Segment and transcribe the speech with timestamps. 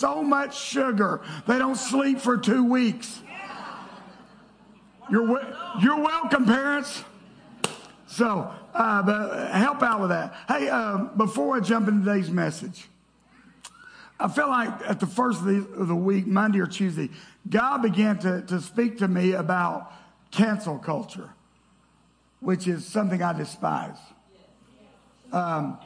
[0.00, 3.20] so much sugar they don't sleep for two weeks.
[5.10, 5.42] You're,
[5.82, 7.04] you're welcome, parents.
[8.06, 10.34] So, uh, but help out with that.
[10.48, 12.88] Hey, uh, before I jump into today's message,
[14.18, 17.10] I feel like at the first of the, of the week, Monday or Tuesday,
[17.48, 19.92] God began to, to speak to me about
[20.30, 21.30] cancel culture,
[22.40, 23.98] which is something I despise.
[25.32, 25.78] Um,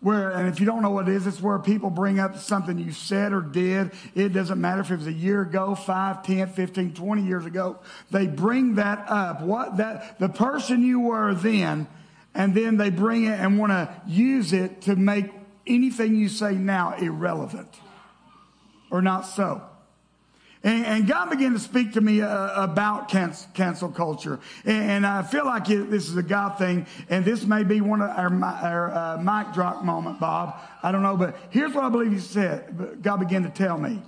[0.00, 2.78] where, and if you don't know what it is, it's where people bring up something
[2.78, 3.92] you said or did.
[4.14, 7.78] It doesn't matter if it was a year ago, 5, 10, 15, 20 years ago.
[8.10, 9.40] They bring that up.
[9.40, 11.86] What that, the person you were then,
[12.34, 15.30] and then they bring it and want to use it to make
[15.66, 17.68] anything you say now irrelevant
[18.90, 19.62] or not so.
[20.66, 24.40] And, God began to speak to me uh, about cancel, culture.
[24.64, 26.86] And, I feel like this is a God thing.
[27.08, 30.58] And this may be one of our, our uh, mic drop moment, Bob.
[30.82, 31.16] I don't know.
[31.16, 32.98] But here's what I believe he said.
[33.00, 34.02] God began to tell me.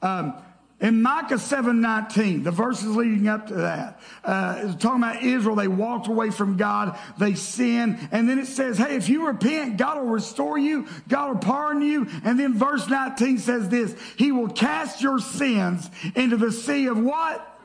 [0.00, 0.34] Um,
[0.80, 5.56] in Micah 7:19, the verses leading up to that, uh, talking about Israel.
[5.56, 9.76] They walked away from God, they sinned, and then it says, "Hey, if you repent,
[9.76, 14.30] God will restore you, God will pardon you." And then verse 19 says this: He
[14.30, 17.60] will cast your sins into the sea of what?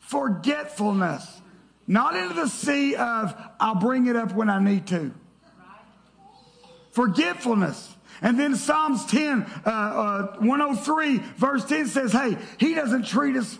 [0.00, 1.20] Forgetfulness.
[1.20, 1.42] Forgetfulness.
[1.86, 5.12] Not into the sea of I'll bring it up when I need to.
[6.90, 7.95] Forgetfulness.
[8.22, 13.58] And then Psalms 10, uh, uh, 103, verse 10 says, Hey, he doesn't treat us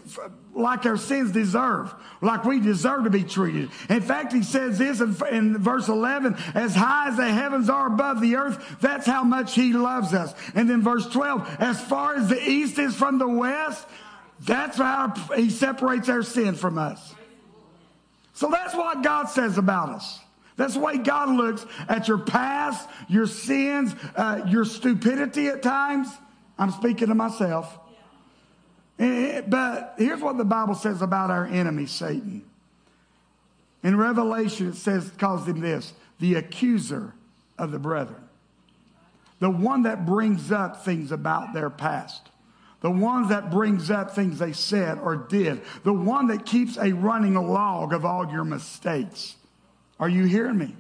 [0.54, 3.70] like our sins deserve, like we deserve to be treated.
[3.90, 7.86] In fact, he says this in, in verse 11, as high as the heavens are
[7.86, 10.34] above the earth, that's how much he loves us.
[10.54, 13.86] And then verse 12, as far as the east is from the west,
[14.40, 17.14] that's how he separates our sin from us.
[18.32, 20.20] So that's what God says about us.
[20.56, 26.08] That's the way God looks at your past, your sins, uh, your stupidity at times.
[26.58, 27.78] I'm speaking to myself.
[28.98, 32.42] Eh, but here's what the Bible says about our enemy, Satan.
[33.82, 37.12] In Revelation, it says, calls him this the accuser
[37.58, 38.22] of the brethren.
[39.38, 42.30] The one that brings up things about their past.
[42.80, 45.60] The one that brings up things they said or did.
[45.84, 49.36] The one that keeps a running log of all your mistakes.
[49.98, 50.74] Are you hearing me?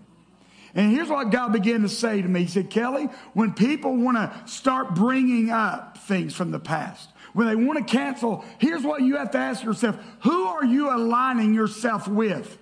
[0.74, 2.42] And here's what God began to say to me.
[2.42, 7.46] He said, Kelly, when people want to start bringing up things from the past, when
[7.46, 11.54] they want to cancel, here's what you have to ask yourself Who are you aligning
[11.54, 12.58] yourself with?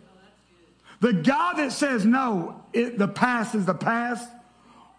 [1.01, 4.29] The God that says, no, it, the past is the past,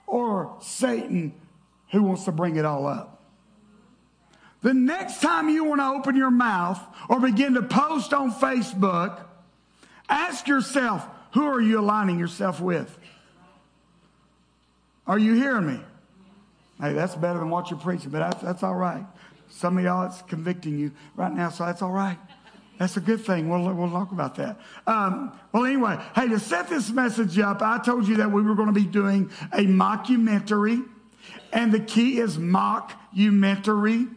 [0.05, 1.33] or Satan
[1.91, 3.21] who wants to bring it all up?
[4.61, 9.23] The next time you want to open your mouth or begin to post on Facebook,
[10.09, 12.97] ask yourself, who are you aligning yourself with?
[15.05, 15.79] Are you hearing me?
[16.79, 19.05] Hey, that's better than what you're preaching, but that's, that's all right.
[19.49, 22.17] Some of y'all, it's convicting you right now, so that's all right.
[22.79, 23.49] That's a good thing.
[23.49, 24.57] We'll, we'll talk about that.
[24.87, 28.55] Um, well, anyway, hey, to set this message up, I told you that we were
[28.55, 30.87] going to be doing a mockumentary,
[31.51, 34.09] and the key is mockumentary.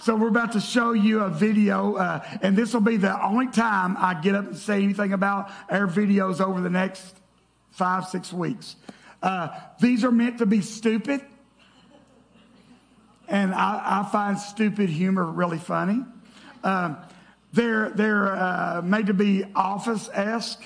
[0.00, 3.48] So we're about to show you a video, uh, and this will be the only
[3.48, 7.14] time I get up and say anything about our videos over the next
[7.72, 8.76] five, six weeks.
[9.22, 11.20] Uh, these are meant to be stupid,
[13.28, 16.02] and I, I find stupid humor really funny.
[16.64, 16.94] Uh,
[17.52, 20.62] they're they're uh, made to be office esque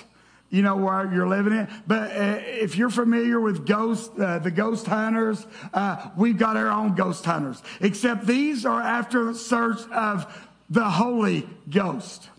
[0.49, 1.67] you know, where you're living in.
[1.87, 6.69] But uh, if you're familiar with ghost, uh, the ghost hunters, uh, we've got our
[6.69, 7.61] own ghost hunters.
[7.81, 12.29] Except these are after search of the Holy Ghost.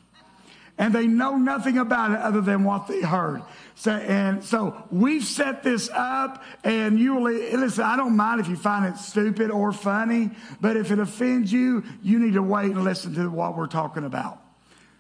[0.78, 3.42] And they know nothing about it other than what they heard.
[3.76, 8.48] So, and so we've set this up and you will, listen, I don't mind if
[8.48, 10.30] you find it stupid or funny,
[10.60, 14.04] but if it offends you, you need to wait and listen to what we're talking
[14.04, 14.42] about.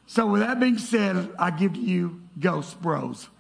[0.06, 3.30] So with that being said, I give to you Ghost Bros.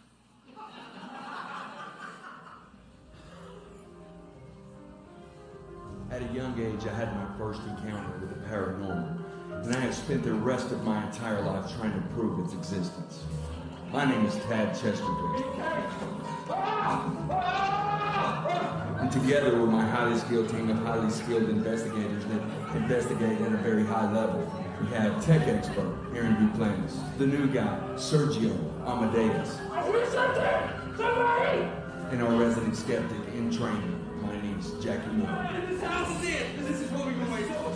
[6.10, 9.94] At a young age, I had my first encounter with the paranormal, and I have
[9.94, 13.24] spent the rest of my entire life trying to prove its existence.
[13.92, 15.44] My name is Tad Chesterton.
[18.98, 22.40] And together with my highly skilled team of highly skilled investigators that
[22.76, 24.50] investigate at a very high level,
[24.80, 28.54] we have tech expert Aaron Duplantis, the new guy Sergio
[28.86, 29.58] Amadeus,
[32.10, 35.48] and our resident skeptic in training, my niece Jackie Moore.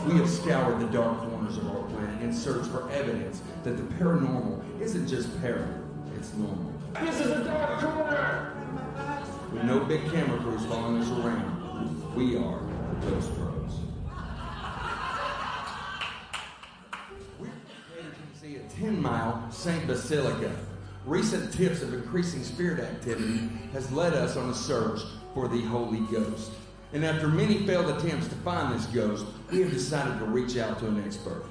[0.06, 3.82] We have scoured the dark corners of our planet in search for evidence that the
[3.94, 5.82] paranormal isn't just paranormal,
[6.16, 6.72] it's normal.
[7.00, 8.52] This is a dark corner!
[9.52, 12.60] With no big camera crews following us around, we are
[13.00, 13.49] the Ghost Bros.
[19.00, 19.86] 10 mile St.
[19.86, 20.54] Basilica.
[21.06, 25.00] Recent tips of increasing spirit activity has led us on a search
[25.32, 26.52] for the Holy Ghost.
[26.92, 30.78] And after many failed attempts to find this ghost, we have decided to reach out
[30.80, 31.44] to an expert.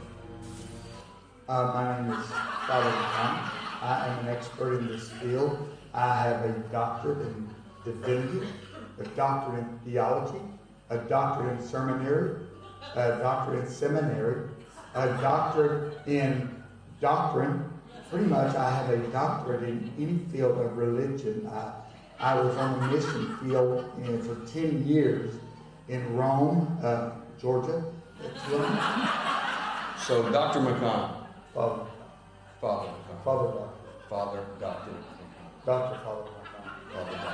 [1.47, 3.51] Uh, my name is Father Tom.
[3.81, 5.69] I am an expert in this field.
[5.93, 7.49] I have a doctorate in
[7.83, 8.47] divinity,
[8.99, 10.43] a doctorate in theology,
[10.89, 12.41] a doctorate in seminary,
[12.95, 14.49] a doctorate in seminary,
[14.93, 16.58] a doctorate in
[16.99, 17.65] doctrine.
[18.09, 21.47] Pretty much, I have a doctorate in any field of religion.
[21.47, 21.73] I,
[22.19, 25.35] I was on the mission field in, for 10 years
[25.87, 27.83] in Rome, uh, Georgia.
[30.05, 30.59] So, Dr.
[30.59, 31.85] McConnell, Father,
[32.59, 33.69] Father McConnell,
[34.09, 34.91] Father, Doctor,
[35.65, 36.29] Father, Doctor, Doctor, Father,
[36.93, 37.29] McConnell.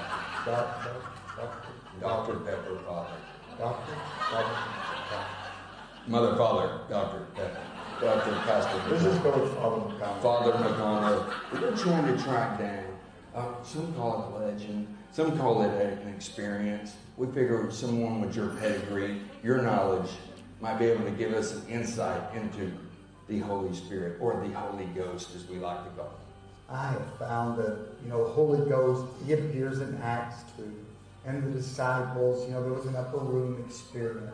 [0.45, 0.95] Father, Doctor,
[1.37, 1.69] Doctor,
[2.01, 2.33] Doctor.
[2.39, 3.17] Pepper, Father,
[3.57, 3.95] Doctor,
[4.29, 5.25] Father,
[6.07, 7.25] Mother, Father, Dr.
[7.33, 7.61] Pepper,
[8.01, 8.31] Dr.
[8.43, 9.23] Pastor Let's just McConnell.
[9.23, 10.21] go Father McConnell.
[10.21, 12.85] Father McConnell, we're trying to track down.
[13.33, 16.95] Uh, some call it a legend, some call it an experience.
[17.17, 20.09] We figure someone with your pedigree, your knowledge,
[20.61, 22.71] might be able to give us an insight into
[23.27, 26.71] the Holy Spirit or the Holy Ghost, as we like to call it.
[26.73, 30.73] I have found that, you know, the Holy Ghost, he appears in Acts 2.
[31.25, 34.31] And the disciples, you know, there was an upper room experience.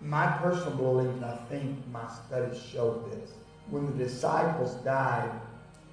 [0.00, 3.32] My personal belief, and I think my studies showed this,
[3.70, 5.30] when the disciples died,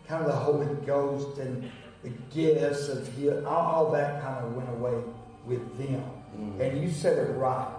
[0.08, 1.72] kind of the Holy Ghost and
[2.04, 5.02] the gifts of healing, all, all that kind of went away
[5.46, 6.04] with them.
[6.60, 7.74] And you said it right.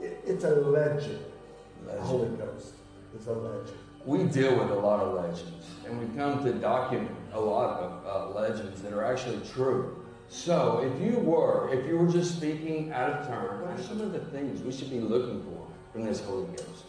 [0.00, 1.24] It, it's a legend.
[1.84, 2.06] The Legend.
[2.06, 2.74] Holy Ghost
[3.18, 3.78] is a legend.
[4.06, 8.06] We deal with a lot of legends, and we've come to document a lot of
[8.06, 10.03] uh, legends that are actually true.
[10.28, 14.00] So, if you were, if you were just speaking out of turn, what are some
[14.00, 16.84] of the things we should be looking for from this Holy Ghost?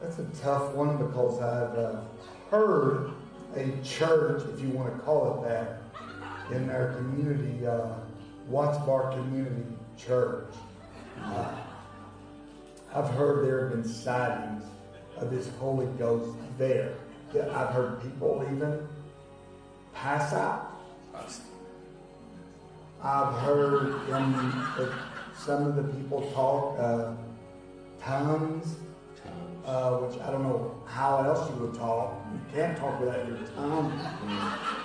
[0.00, 2.00] That's a tough one because I've uh,
[2.50, 3.12] heard
[3.56, 5.82] a church, if you want to call it that,
[6.52, 7.94] in our community, uh,
[8.48, 9.64] Watts Bar Community
[9.96, 10.52] Church.
[11.22, 11.54] Uh,
[12.94, 14.64] I've heard there have been sightings
[15.16, 16.94] of this Holy Ghost there.
[17.34, 18.86] I've heard people even
[19.94, 20.70] pass out.
[23.04, 24.00] I've heard
[25.36, 27.12] some of the people talk uh,
[28.00, 28.76] tongues,
[29.66, 32.14] uh, which I don't know how else you would talk.
[32.32, 33.92] You can't talk without your tongue.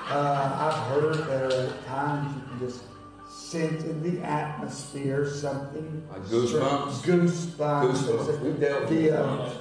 [0.09, 2.83] Uh, I've heard that at times you can just
[3.29, 6.05] sense in the atmosphere something.
[6.11, 7.01] Like goosebumps?
[7.03, 7.91] Goosebumps.
[7.93, 8.41] Goosebumps.
[8.41, 9.53] We've dealt with the, uh,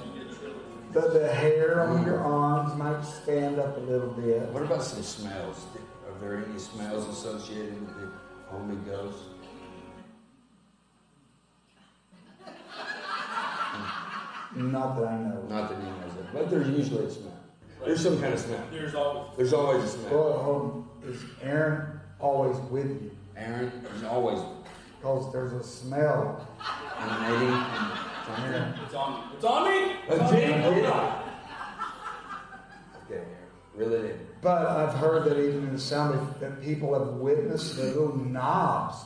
[0.95, 4.43] the, the hair on your arms might stand up a little bit.
[4.49, 5.65] What about some smells?
[6.09, 9.25] Are there any smells associated with the Holy Ghost?
[14.57, 15.43] Not that I know.
[15.49, 17.39] Not that he knows of, but there's usually a smell.
[17.85, 18.65] There's some kind of smell.
[18.73, 19.37] There's always.
[19.37, 20.15] There's always a smell.
[20.15, 20.63] Well, hold
[21.05, 21.11] on.
[21.11, 23.11] is Aaron always with you?
[23.37, 24.41] Aaron is always
[24.99, 26.49] Because there's a smell.
[26.99, 27.55] emanating
[28.25, 28.75] from Aaron.
[28.85, 29.27] It's on me.
[29.37, 29.97] It's on me.
[30.09, 30.53] It's on me.
[30.63, 31.29] Hold oh, on.
[33.07, 33.25] Okay,
[33.77, 34.28] reel it in.
[34.41, 38.97] But I've heard that even in the sound that people have witnessed the little knobs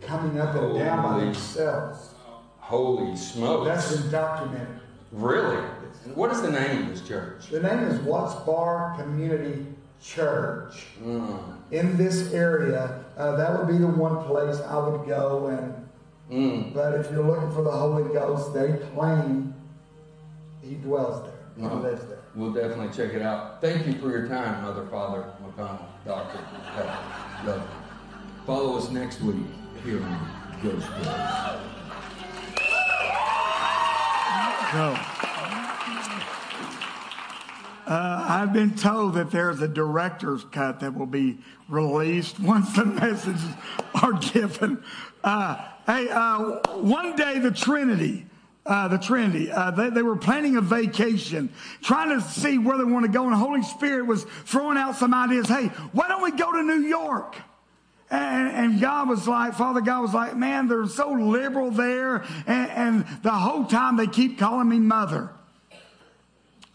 [0.00, 2.14] coming up and down by themselves.
[2.58, 3.66] Holy smokes.
[3.66, 4.80] That's been documented.
[5.12, 5.62] Really?
[6.04, 7.48] And what is the name of this church?
[7.48, 9.66] The name is Watts Bar Community
[10.02, 10.86] Church.
[11.02, 11.56] Mm.
[11.72, 15.46] In this area, uh, that would be the one place I would go.
[15.48, 15.74] And
[16.30, 16.72] Mm.
[16.72, 19.52] but if you're looking for the Holy Ghost, they claim
[20.62, 21.68] He dwells there.
[21.68, 22.09] He lives there.
[22.34, 23.60] We'll definitely check it out.
[23.60, 26.38] Thank you for your time, Mother, Father, McConnell, Doctor.
[27.44, 27.68] Love.
[28.46, 29.46] Follow us next week
[29.84, 30.30] here on
[30.62, 31.06] Ghost Stories.
[34.70, 34.96] So,
[37.86, 42.84] uh, I've been told that there's a director's cut that will be released once the
[42.84, 43.42] messages
[44.00, 44.84] are given.
[45.24, 45.56] Uh,
[45.86, 48.26] hey, uh, one day the Trinity.
[48.66, 49.50] Uh, the Trinity.
[49.50, 51.50] Uh, they, they were planning a vacation,
[51.82, 54.96] trying to see where they want to go, and the Holy Spirit was throwing out
[54.96, 55.48] some ideas.
[55.48, 57.36] Hey, why don't we go to New York?
[58.10, 62.24] And, and God was like, Father God was like, man, they're so liberal there.
[62.46, 65.30] And, and the whole time they keep calling me mother.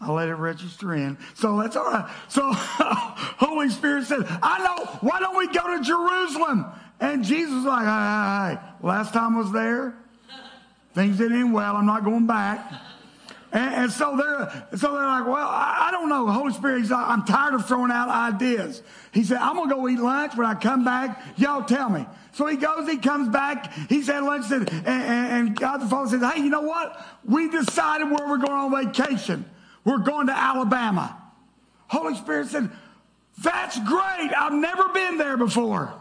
[0.00, 1.18] I let it register in.
[1.34, 2.10] So that's all right.
[2.28, 6.66] So Holy Spirit said, I know, why don't we go to Jerusalem?
[7.00, 9.94] And Jesus was like, hey, hey, hey, last time I was there,
[10.96, 11.76] things didn't end well.
[11.76, 12.72] I'm not going back.
[13.52, 16.26] And, and so they're so they're like, well, I, I don't know.
[16.26, 18.82] Holy Spirit, he's like, I'm tired of throwing out ideas.
[19.12, 20.34] He said, I'm gonna go eat lunch.
[20.34, 22.06] When I come back, y'all tell me.
[22.32, 26.10] So he goes, he comes back, he's had lunch, and, and, and God the Father
[26.10, 27.06] says, Hey, you know what?
[27.24, 29.44] We decided where we're going on vacation.
[29.84, 31.16] We're going to Alabama.
[31.88, 32.70] Holy Spirit said,
[33.42, 34.30] That's great.
[34.36, 35.94] I've never been there before.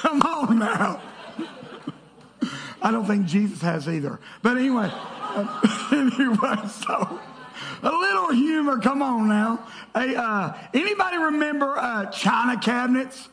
[0.00, 1.02] Come on now.
[2.80, 4.18] I don't think Jesus has either.
[4.40, 4.90] But anyway,
[5.92, 7.20] anyway, so
[7.82, 8.78] a little humor.
[8.78, 9.66] Come on now.
[9.94, 13.28] Hey, uh, anybody remember uh, china cabinets?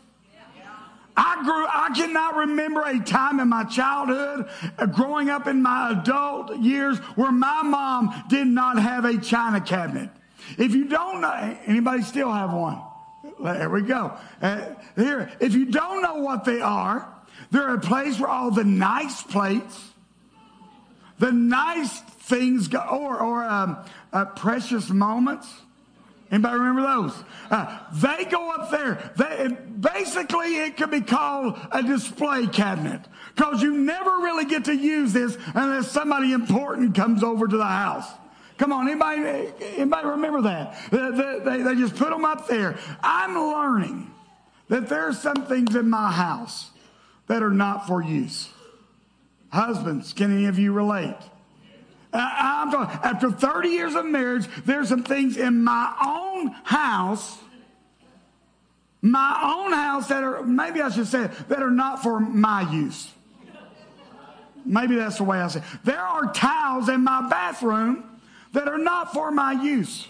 [1.20, 5.92] I grew, I cannot remember a time in my childhood, uh, growing up in my
[5.92, 10.12] adult years, where my mom did not have a china cabinet.
[10.60, 12.80] If you don't know, anybody still have one?
[13.44, 14.18] There we go.
[14.42, 17.08] Uh, here, if you don't know what they are,
[17.52, 19.92] they're a place where all the nice plates,
[21.20, 23.78] the nice things go, or, or um,
[24.12, 25.48] uh, precious moments.
[26.30, 27.24] Anybody remember those?
[27.50, 29.14] Uh, they go up there.
[29.16, 29.48] They,
[29.80, 33.02] basically, it could be called a display cabinet
[33.34, 37.64] because you never really get to use this unless somebody important comes over to the
[37.64, 38.10] house.
[38.58, 40.76] Come on, anybody, anybody remember that?
[40.90, 42.78] They, they, just put them up there.
[43.04, 44.12] I'm learning
[44.68, 46.72] that there are some things in my house
[47.28, 48.50] that are not for use.
[49.50, 51.16] Husbands, can any of you relate?
[52.14, 57.38] I'm talking, after 30 years of marriage, there's some things in my own house,
[59.02, 62.70] my own house that are, maybe I should say, it, that are not for my
[62.72, 63.12] use.
[64.66, 65.66] Maybe that's the way I say it.
[65.84, 68.17] There are towels in my bathroom
[68.58, 70.08] that are not for my use.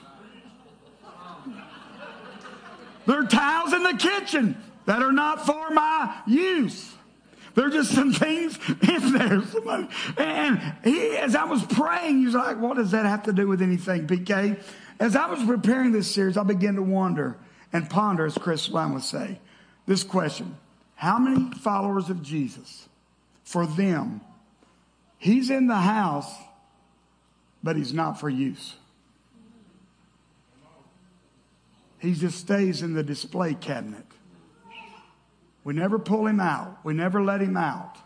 [3.05, 6.93] There are towels in the kitchen that are not for my use.
[7.55, 9.43] There are just some things in there.
[9.43, 13.49] Somebody, and he, as I was praying, he's like, what does that have to do
[13.49, 14.57] with anything, PK?
[14.97, 17.35] As I was preparing this series, I began to wonder
[17.73, 19.41] and ponder, as Chris Lyon would say,
[19.87, 20.55] this question.
[20.95, 22.87] How many followers of Jesus,
[23.43, 24.21] for them,
[25.17, 26.33] he's in the house,
[27.63, 28.75] but he's not for use?
[31.99, 34.05] He just stays in the display cabinet.
[35.63, 36.77] We never pull him out.
[36.83, 37.97] We never let him out.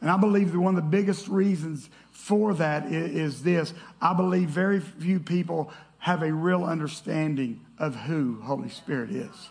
[0.00, 3.74] And I believe that one of the biggest reasons for that is, is, this.
[4.00, 9.50] I believe very few people have a real understanding of who Holy Spirit is.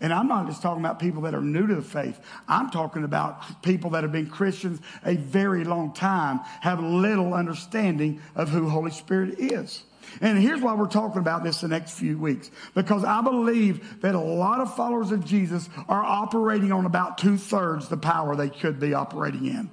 [0.00, 2.20] And I'm not just talking about people that are new to the faith.
[2.46, 8.20] I'm talking about people that have been Christians a very long time, have little understanding
[8.34, 9.84] of who Holy Spirit is.
[10.20, 12.50] And here's why we're talking about this the next few weeks.
[12.74, 17.36] Because I believe that a lot of followers of Jesus are operating on about two
[17.36, 19.70] thirds the power they could be operating in.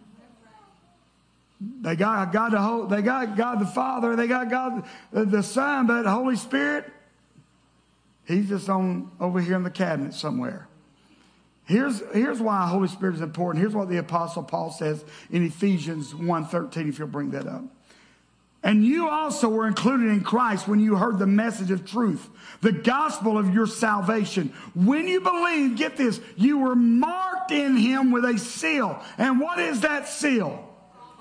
[1.81, 5.87] They got God the whole, they got God the Father, they got God the Son,
[5.87, 6.91] but Holy Spirit,
[8.25, 10.67] He's just on over here in the cabinet somewhere.
[11.65, 13.61] Here's, here's why Holy Spirit is important.
[13.61, 17.63] Here's what the Apostle Paul says in Ephesians 1.13, if you'll bring that up.
[18.63, 22.29] And you also were included in Christ when you heard the message of truth,
[22.61, 24.53] the gospel of your salvation.
[24.73, 29.03] When you believed, get this, you were marked in him with a seal.
[29.17, 30.72] And what is that seal?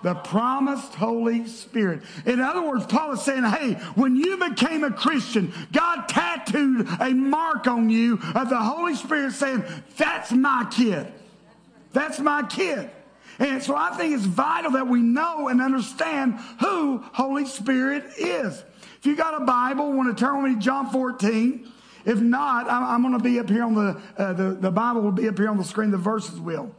[0.02, 2.02] The promised Holy Spirit.
[2.26, 7.14] In other words, Paul is saying, hey, when you became a Christian, God tattooed a
[7.14, 9.64] mark on you of the Holy Spirit saying,
[9.96, 11.12] that's my kid.
[11.92, 12.90] That's my kid.
[13.38, 18.62] And so I think it's vital that we know and understand who Holy Spirit is.
[18.98, 21.68] If you got a Bible, want to turn with me to John 14.
[22.04, 25.12] If not, I'm, going to be up here on the, uh, the, the Bible will
[25.12, 26.74] be up here on the screen, the verses will.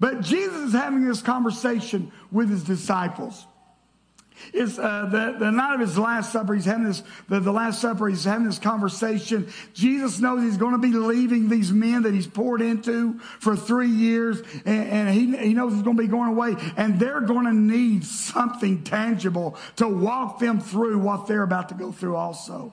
[0.00, 3.46] But Jesus is having this conversation with his disciples
[4.52, 6.54] is uh, the, the night of his last supper.
[6.54, 9.48] He's having this, the, the last supper, he's having this conversation.
[9.74, 13.90] Jesus knows he's going to be leaving these men that he's poured into for three
[13.90, 17.46] years, and, and he, he knows he's going to be going away, and they're going
[17.46, 22.72] to need something tangible to walk them through what they're about to go through also.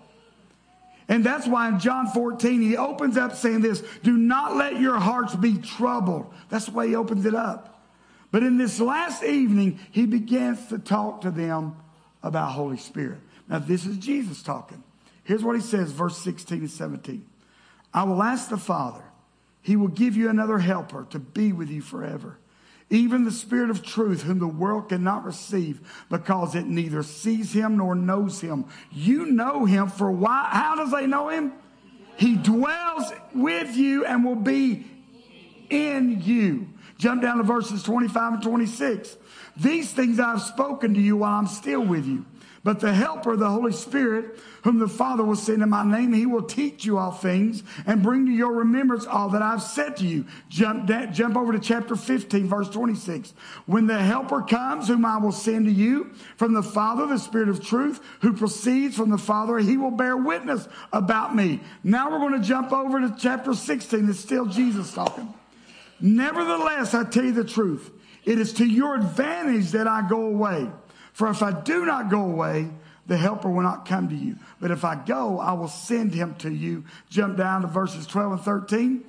[1.09, 4.97] And that's why in John 14, he opens up saying this Do not let your
[4.97, 6.33] hearts be troubled.
[6.49, 7.85] That's the way he opens it up.
[8.31, 11.77] But in this last evening, he begins to talk to them
[12.21, 13.19] about Holy Spirit.
[13.47, 14.83] Now, this is Jesus talking.
[15.23, 17.25] Here's what he says, verse 16 and 17.
[17.93, 19.03] I will ask the Father,
[19.61, 22.37] he will give you another helper to be with you forever.
[22.89, 27.77] Even the Spirit of truth, whom the world cannot receive because it neither sees him
[27.77, 28.65] nor knows him.
[28.91, 30.47] You know him for why?
[30.51, 31.51] How does they know him?
[32.15, 34.85] He dwells with you and will be
[35.69, 36.69] in you.
[36.97, 39.17] Jump down to verses 25 and 26.
[39.57, 42.25] These things I've spoken to you while I'm still with you.
[42.67, 46.25] But the Helper, the Holy Spirit, whom the Father will send in my name, he
[46.25, 50.05] will teach you all things and bring to your remembrance all that I've said to
[50.05, 50.25] you.
[50.49, 53.33] Jump, jump over to chapter 15, verse 26.
[53.67, 57.47] When the Helper comes, whom I will send to you from the Father, the Spirit
[57.47, 61.61] of truth, who proceeds from the Father, he will bear witness about me.
[61.85, 64.09] Now we're going to jump over to chapter 16.
[64.09, 65.33] It's still Jesus talking.
[66.01, 67.91] Nevertheless, I tell you the truth.
[68.25, 70.69] It is to your advantage that I go away.
[71.17, 72.69] For if I do not go away,
[73.07, 74.35] the helper will not come to you.
[74.61, 76.83] But if I go, I will send him to you.
[77.09, 79.03] Jump down to verses 12 and 13.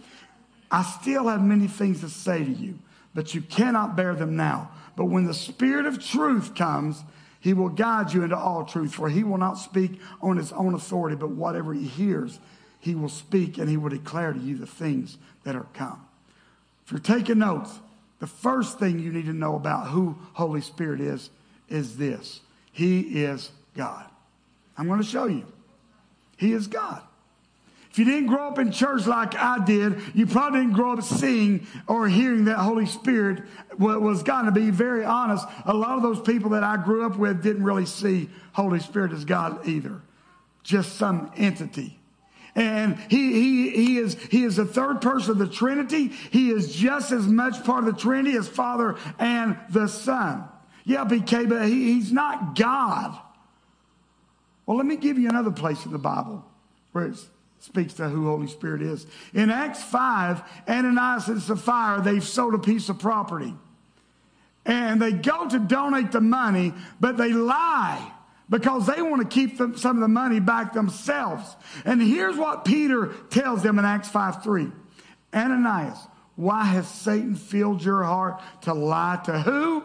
[0.70, 2.78] I still have many things to say to you,
[3.14, 4.70] but you cannot bear them now.
[4.96, 7.04] But when the Spirit of truth comes,
[7.40, 10.72] he will guide you into all truth, for he will not speak on his own
[10.72, 12.38] authority, but whatever he hears,
[12.80, 16.06] he will speak and he will declare to you the things that are come.
[16.86, 17.80] If you're taking notes,
[18.18, 21.28] the first thing you need to know about who Holy Spirit is
[21.68, 22.40] is this
[22.72, 24.06] He is God.
[24.76, 25.44] I'm going to show you.
[26.37, 27.02] He is God.
[27.90, 31.02] If you didn't grow up in church like I did, you probably didn't grow up
[31.02, 33.42] seeing or hearing that Holy Spirit
[33.76, 34.42] was God.
[34.42, 37.64] To be very honest, a lot of those people that I grew up with didn't
[37.64, 40.00] really see Holy Spirit as God either,
[40.62, 41.98] just some entity.
[42.54, 46.08] And he, he, he, is, he is the third person of the Trinity.
[46.08, 50.44] He is just as much part of the Trinity as Father and the Son.
[50.88, 53.14] Yeah, PK, but he, he's not God.
[54.64, 56.42] Well, let me give you another place in the Bible
[56.92, 57.18] where it
[57.59, 59.07] speaks to who Holy Spirit is.
[59.35, 63.54] In Acts 5, Ananias and Sapphira, they've sold a piece of property.
[64.64, 68.11] And they go to donate the money, but they lie
[68.49, 71.54] because they want to keep them, some of the money back themselves.
[71.85, 74.73] And here's what Peter tells them in Acts 5 3.
[75.35, 75.99] Ananias,
[76.37, 79.85] why has Satan filled your heart to lie to who?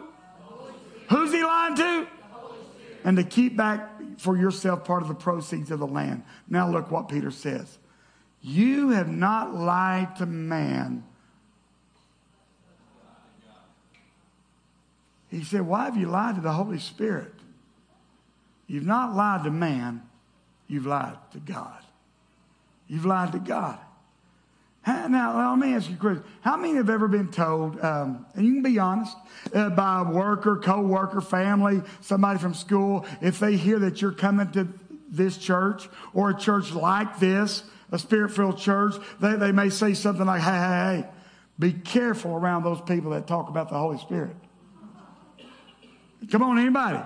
[1.76, 2.06] To?
[3.04, 6.22] And to keep back for yourself part of the proceeds of the land.
[6.48, 7.78] Now look what Peter says.
[8.40, 11.04] You have not lied to man.
[15.30, 17.32] He said, Why have you lied to the Holy Spirit?
[18.66, 20.02] You've not lied to man,
[20.68, 21.82] you've lied to God.
[22.86, 23.78] You've lied to God.
[24.86, 26.24] Now, let me ask you a question.
[26.40, 29.16] How many have ever been told, um, and you can be honest,
[29.54, 34.12] uh, by a worker, co worker, family, somebody from school, if they hear that you're
[34.12, 34.68] coming to
[35.08, 39.94] this church or a church like this, a spirit filled church, they, they may say
[39.94, 41.08] something like, hey, hey, hey,
[41.58, 44.36] be careful around those people that talk about the Holy Spirit.
[46.30, 47.00] Come on, anybody.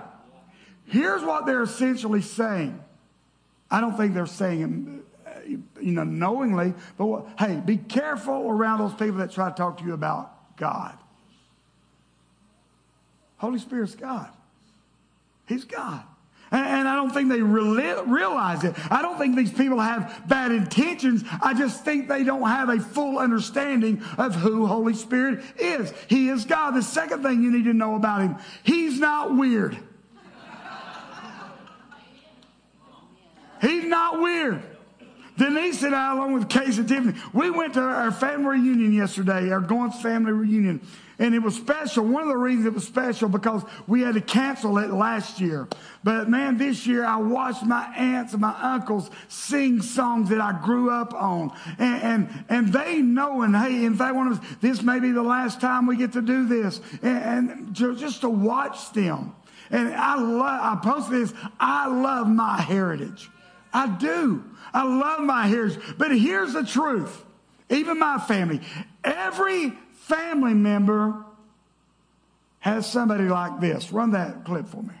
[0.85, 2.81] Here's what they're essentially saying.
[3.69, 4.98] I don't think they're saying
[5.81, 6.73] you know, knowingly.
[6.97, 10.97] But hey, be careful around those people that try to talk to you about God.
[13.37, 14.29] Holy Spirit's God.
[15.47, 16.03] He's God.
[16.51, 18.73] And, I don't think they realize it.
[18.91, 21.23] I don't think these people have bad intentions.
[21.41, 25.93] I just think they don't have a full understanding of who Holy Spirit is.
[26.07, 26.71] He is God.
[26.71, 29.77] The second thing you need to know about him, he's not weird.
[33.61, 34.63] He's not weird.
[35.39, 39.49] Denise and I, along with Case and Tiffany, we went to our family reunion yesterday,
[39.51, 40.81] our Goins family reunion.
[41.17, 42.05] And it was special.
[42.05, 45.67] One of the reasons it was special because we had to cancel it last year.
[46.03, 50.59] But man, this year I watched my aunts and my uncles sing songs that I
[50.61, 51.53] grew up on.
[51.77, 55.23] And, and, and they know, and hey, in fact, one of this may be the
[55.23, 56.81] last time we get to do this.
[57.01, 59.35] And, and just to watch them.
[59.71, 63.29] And I love, I posted this, I love my heritage.
[63.73, 64.43] I do.
[64.73, 65.79] I love my heritage.
[65.97, 67.23] But here's the truth.
[67.69, 68.61] Even my family,
[69.03, 71.23] every family member
[72.59, 73.91] has somebody like this.
[73.91, 74.93] Run that clip for me.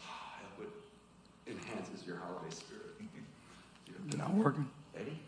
[0.00, 0.08] I
[0.56, 0.72] hope
[1.46, 2.82] it enhances your holiday spirit.
[4.08, 4.68] Is it not working.
[4.98, 5.18] Eddie?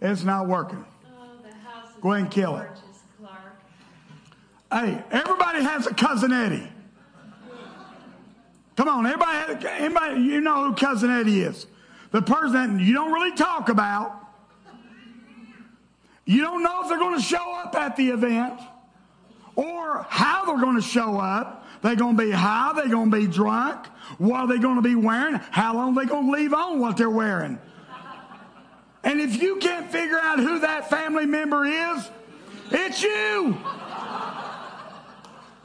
[0.00, 0.84] It's not working.
[2.00, 2.68] Go ahead and kill it.
[4.72, 6.68] Hey, everybody has a cousin Eddie.
[8.76, 11.66] Come on, everybody, everybody, you know who cousin Eddie is.
[12.12, 14.16] The person that you don't really talk about.
[16.24, 18.60] You don't know if they're going to show up at the event
[19.56, 21.66] or how they're going to show up.
[21.82, 23.86] They're going to be high, they're going to be drunk.
[24.18, 25.34] What are they going to be wearing?
[25.50, 27.58] How long are they going to leave on what they're wearing?
[29.02, 32.08] And if you can't figure out who that family member is,
[32.70, 33.58] it's you.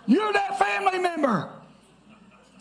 [0.08, 1.50] You're that family member.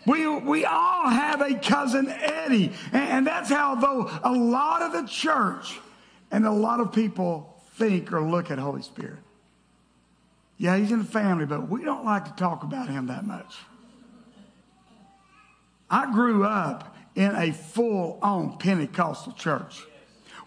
[0.07, 2.73] We, we all have a cousin Eddie.
[2.93, 5.79] And, and that's how, though, a lot of the church
[6.31, 9.19] And a lot of people think or look at Holy Spirit.
[10.59, 13.55] Yeah, he's in the family, but we don't like to talk about him that much.
[15.91, 19.85] I grew up in a full on Pentecostal church.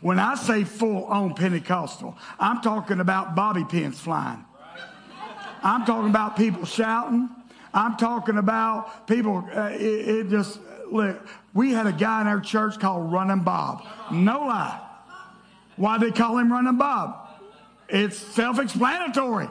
[0.01, 4.43] When I say full on Pentecostal, I'm talking about bobby pins flying.
[5.63, 7.29] I'm talking about people shouting.
[7.73, 10.59] I'm talking about people, uh, it, it, just,
[10.91, 11.19] look,
[11.53, 13.85] we had a guy in our church called Running Bob.
[14.11, 14.81] No lie.
[15.75, 17.27] Why they call him Running Bob?
[17.89, 19.47] It's self explanatory.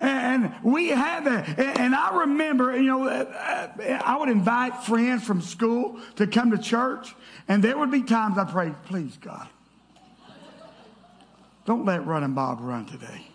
[0.00, 1.58] And we had that.
[1.78, 7.14] And I remember, you know, I would invite friends from school to come to church.
[7.48, 9.48] And there would be times I prayed, please, God,
[11.66, 13.29] don't let Running Bob run today.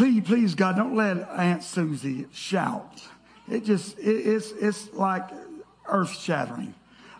[0.00, 3.06] Please, please, God, don't let Aunt Susie shout.
[3.50, 5.28] It just, it, it's, it's like
[5.86, 6.74] earth shattering.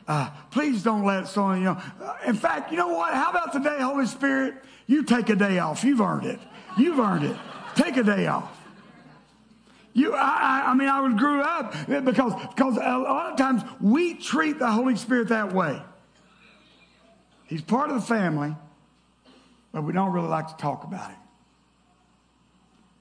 [0.08, 1.82] Uh, please don't let someone, you know.
[2.26, 3.12] In fact, you know what?
[3.12, 4.54] How about today, Holy Spirit?
[4.86, 5.84] You take a day off.
[5.84, 6.40] You've earned it.
[6.78, 7.36] You've earned it.
[7.74, 8.58] Take a day off.
[9.92, 14.14] You, I, I mean, I was grew up because, because a lot of times we
[14.14, 15.82] treat the Holy Spirit that way.
[17.46, 18.56] He's part of the family,
[19.70, 21.16] but we don't really like to talk about it.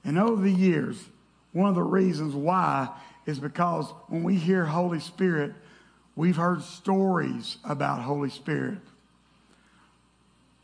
[0.04, 1.04] And over the years,
[1.52, 2.90] one of the reasons why
[3.26, 5.54] is because when we hear Holy Spirit,
[6.16, 8.80] we've heard stories about Holy Spirit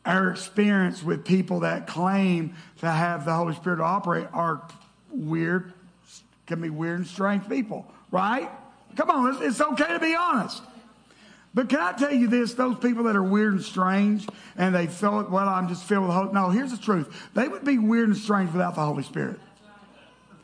[0.06, 4.62] our experience with people that claim to have the Holy Spirit to operate are
[5.10, 5.74] weird,
[6.46, 8.50] can be weird and strange people, right?
[8.96, 10.62] Come on, it's, okay to be honest.
[11.56, 12.54] But can I tell you this?
[12.54, 16.14] Those people that are weird and strange and they thought, well, I'm just filled with
[16.14, 17.30] Holy No, here's the truth.
[17.34, 19.40] They would be weird and strange without the Holy Spirit.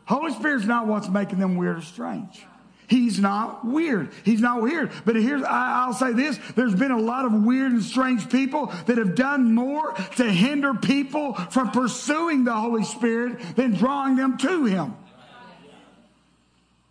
[0.05, 2.45] Holy Spirit's not what's making them weird or strange.
[2.87, 4.09] He's not weird.
[4.23, 4.91] He's not weird.
[5.05, 6.37] But here's, I, will say this.
[6.55, 10.73] There's been a lot of weird and strange people that have done more to hinder
[10.73, 14.95] people from pursuing the Holy Spirit than drawing them to Him.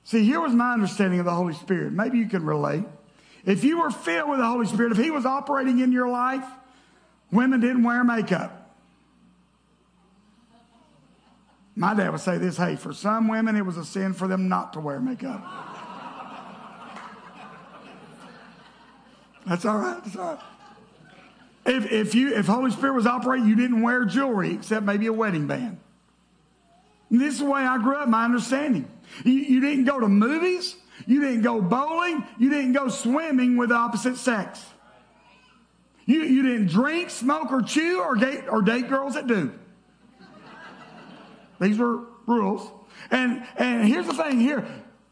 [0.05, 1.93] See, here was my understanding of the Holy Spirit.
[1.93, 2.85] Maybe you can relate.
[3.45, 6.45] If you were filled with the Holy Spirit, if He was operating in your life,
[7.31, 8.57] women didn't wear makeup.
[11.75, 14.49] My dad would say this hey, for some women, it was a sin for them
[14.49, 15.43] not to wear makeup.
[19.47, 20.05] That's all right.
[20.05, 20.45] That's all right.
[21.67, 25.13] If, if, you, if Holy Spirit was operating, you didn't wear jewelry except maybe a
[25.13, 25.79] wedding band.
[27.11, 28.89] And this is the way I grew up, my understanding.
[29.25, 30.77] You, you didn't go to movies.
[31.07, 32.25] You didn't go bowling.
[32.39, 34.65] You didn't go swimming with the opposite sex.
[36.07, 39.53] You, you didn't drink, smoke, or chew, or date, or date girls that do.
[41.61, 42.71] These were rules.
[43.11, 44.67] And, and here's the thing here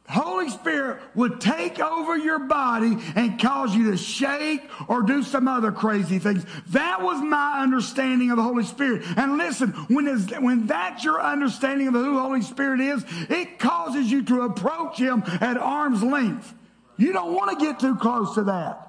[0.09, 5.47] Holy Spirit would take over your body and cause you to shake or do some
[5.47, 6.47] other crazy things.
[6.69, 9.03] That was my understanding of the Holy Spirit.
[9.19, 10.07] And listen, when,
[10.43, 14.99] when that's your understanding of who the Holy Spirit is, it causes you to approach
[14.99, 16.55] Him at arm's length.
[16.97, 18.89] You don't want to get too close to that.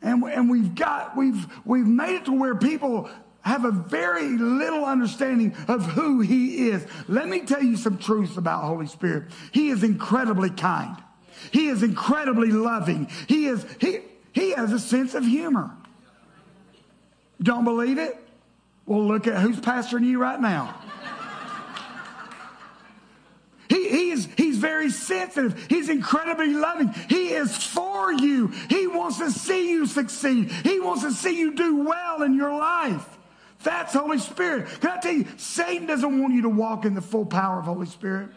[0.00, 3.10] And, and we've got, we've, we've made it to where people
[3.42, 6.86] have a very little understanding of who he is.
[7.08, 9.24] Let me tell you some truths about Holy Spirit.
[9.52, 10.96] He is incredibly kind.
[11.50, 13.08] He is incredibly loving.
[13.26, 13.98] He is he
[14.32, 15.70] he has a sense of humor.
[17.42, 18.16] Don't believe it?
[18.86, 20.78] Well, look at who's pastoring you right now.
[23.68, 25.66] He, he is, he's very sensitive.
[25.68, 26.88] He's incredibly loving.
[27.08, 28.48] He is for you.
[28.68, 30.50] He wants to see you succeed.
[30.50, 33.11] He wants to see you do well in your life.
[33.62, 34.68] That's Holy Spirit.
[34.80, 37.66] Can I tell you, Satan doesn't want you to walk in the full power of
[37.66, 38.30] Holy Spirit.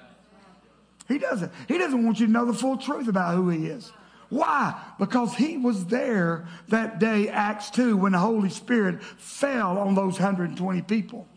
[1.08, 1.52] He doesn't.
[1.68, 3.92] He doesn't want you to know the full truth about who he is.
[4.30, 4.80] Why?
[5.00, 10.14] Because he was there that day, Acts 2, when the Holy Spirit fell on those
[10.14, 11.28] 120 people.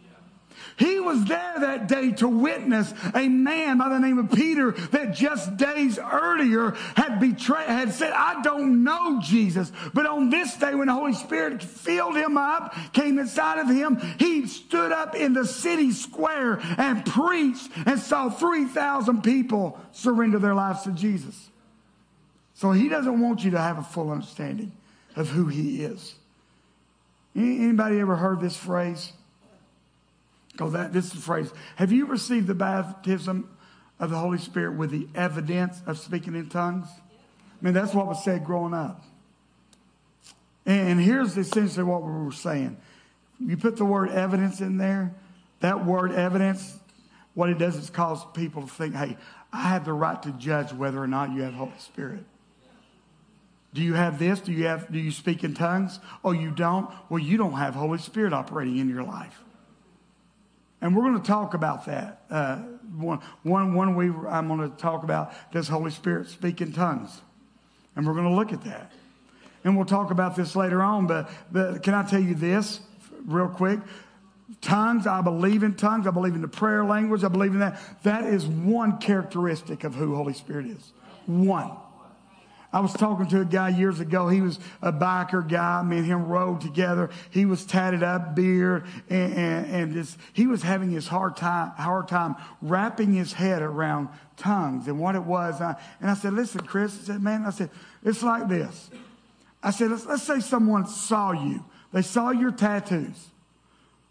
[0.76, 5.14] He was there that day to witness a man by the name of Peter that
[5.14, 9.72] just days earlier had betrayed, had said, I don't know Jesus.
[9.94, 13.98] But on this day, when the Holy Spirit filled him up, came inside of him,
[14.18, 20.54] he stood up in the city square and preached and saw 3,000 people surrender their
[20.54, 21.48] lives to Jesus.
[22.54, 24.72] So he doesn't want you to have a full understanding
[25.16, 26.14] of who he is.
[27.36, 29.12] Anybody ever heard this phrase?
[30.58, 31.52] Because that this is the phrase.
[31.76, 33.48] Have you received the baptism
[34.00, 36.88] of the Holy Spirit with the evidence of speaking in tongues?
[36.90, 39.04] I mean, that's what was said growing up.
[40.66, 42.76] And here's essentially what we were saying.
[43.38, 45.14] You put the word evidence in there,
[45.60, 46.76] that word evidence,
[47.34, 49.16] what it does is cause people to think, hey,
[49.52, 52.24] I have the right to judge whether or not you have Holy Spirit.
[53.72, 54.40] Do you have this?
[54.40, 56.00] Do you have do you speak in tongues?
[56.24, 56.90] Oh, you don't?
[57.08, 59.38] Well, you don't have Holy Spirit operating in your life.
[60.80, 62.22] And we're going to talk about that.
[62.30, 62.56] Uh,
[62.96, 67.20] one, one, one week, I'm going to talk about does Holy Spirit speak in tongues?
[67.96, 68.92] And we're going to look at that.
[69.64, 71.06] And we'll talk about this later on.
[71.06, 72.80] But, but can I tell you this
[73.24, 73.80] real quick?
[74.60, 76.06] Tongues, I believe in tongues.
[76.06, 77.24] I believe in the prayer language.
[77.24, 77.80] I believe in that.
[78.04, 80.92] That is one characteristic of who Holy Spirit is.
[81.26, 81.72] One.
[82.70, 84.28] I was talking to a guy years ago.
[84.28, 85.82] He was a biker guy.
[85.82, 87.08] Me and him rode together.
[87.30, 91.70] He was tatted up, beard, and, and, and just, he was having his hard time,
[91.70, 95.62] hard time wrapping his head around tongues and what it was.
[95.62, 97.70] I, and I said, listen, Chris, I said, man, I said,
[98.04, 98.90] it's like this.
[99.62, 101.64] I said, let's, let's say someone saw you.
[101.92, 103.28] They saw your tattoos.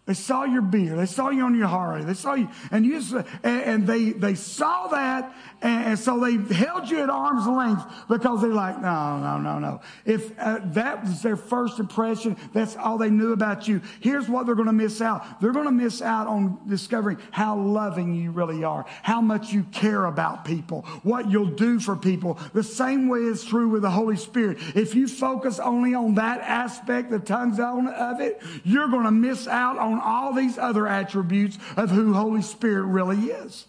[0.08, 0.98] They saw your beard.
[0.98, 2.02] They saw you on your Harley.
[2.02, 3.02] They saw you, and you,
[3.44, 8.40] and, they they saw that, and, and, so they held you at arm's length because
[8.40, 9.82] they're like, no, no, no, no.
[10.06, 13.82] If uh, that was their first impression, that's all they knew about you.
[14.00, 15.42] Here's what they're going to miss out.
[15.42, 19.64] They're going to miss out on discovering how loving you really are, how much you
[19.72, 22.38] care about people, what you'll do for people.
[22.54, 24.56] The same way is true with the Holy Spirit.
[24.74, 29.46] If you focus only on that aspect, the tongues of it, you're going to miss
[29.46, 33.66] out on on all these other attributes of who Holy Spirit really is.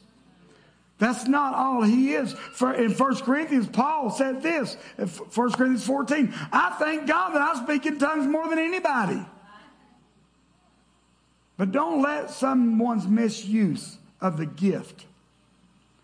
[0.97, 2.33] That's not all he is.
[2.33, 7.63] For in 1 Corinthians, Paul said this, 1 Corinthians 14, I thank God that I
[7.63, 9.25] speak in tongues more than anybody.
[11.57, 15.05] But don't let someone's misuse of the gift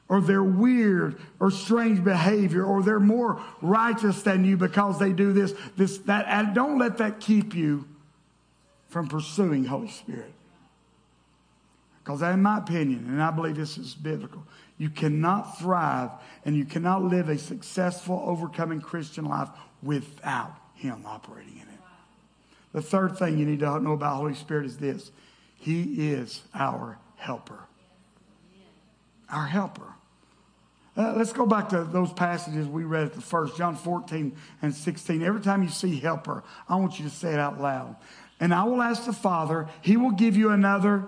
[0.07, 5.33] or their weird or strange behavior or they're more righteous than you because they do
[5.33, 7.85] this, this, that, don't let that keep you
[8.95, 10.31] from pursuing Holy Spirit.
[12.01, 14.41] Because in my opinion, and I believe this is biblical,
[14.77, 16.11] you cannot thrive
[16.45, 19.49] and you cannot live a successful, overcoming Christian life
[19.83, 21.79] without Him operating in it.
[22.71, 25.11] The third thing you need to know about Holy Spirit is this
[25.57, 27.65] He is our helper.
[29.29, 29.93] Our helper.
[30.97, 34.73] Uh, let's go back to those passages we read at the first, John 14 and
[34.73, 35.21] 16.
[35.21, 37.97] Every time you see helper, I want you to say it out loud.
[38.39, 41.07] And I will ask the Father, He will give you another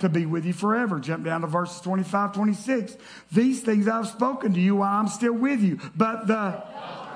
[0.00, 0.98] to be with you forever.
[0.98, 2.96] Jump down to verses 25, 26.
[3.32, 5.78] These things I've spoken to you while I'm still with you.
[5.94, 6.62] But the,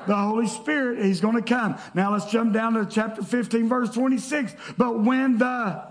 [0.07, 1.79] the Holy Spirit, He's going to come.
[1.95, 4.55] Now let's jump down to chapter 15, verse 26.
[4.77, 5.91] But when the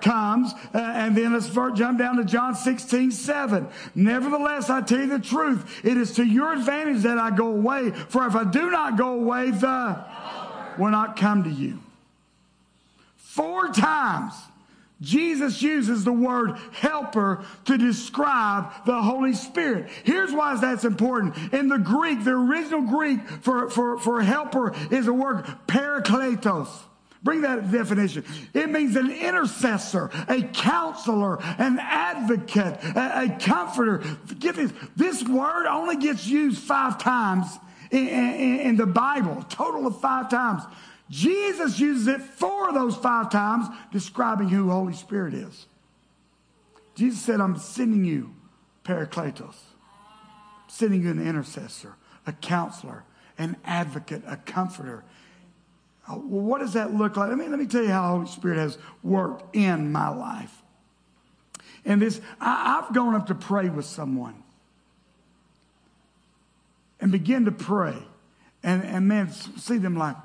[0.00, 3.68] comes, uh, and then let's jump down to John 16, 7.
[3.94, 7.90] Nevertheless, I tell you the truth, it is to your advantage that I go away,
[7.90, 10.04] for if I do not go away, the
[10.78, 11.80] will not come to you.
[13.30, 14.34] Four times,
[15.00, 19.88] Jesus uses the word helper to describe the Holy Spirit.
[20.02, 21.36] Here's why that's important.
[21.54, 26.68] In the Greek, the original Greek for, for, for helper is a word parakletos.
[27.22, 28.24] Bring that definition.
[28.52, 34.02] It means an intercessor, a counselor, an advocate, a, a comforter.
[34.40, 34.72] Get this.
[34.96, 37.46] This word only gets used five times
[37.92, 40.64] in, in, in the Bible, total of five times.
[41.10, 45.66] Jesus uses it four of those five times, describing who Holy Spirit is.
[46.94, 48.34] Jesus said, I'm sending you
[48.84, 49.56] Parakletos,
[50.68, 51.96] sending you an intercessor,
[52.26, 53.04] a counselor,
[53.38, 55.04] an advocate, a comforter.
[56.06, 57.28] Uh, what does that look like?
[57.28, 60.62] Let me, let me tell you how Holy Spirit has worked in my life.
[61.84, 64.42] And this, I, I've gone up to pray with someone
[67.00, 67.96] and begin to pray.
[68.62, 70.16] And, and man, see them like,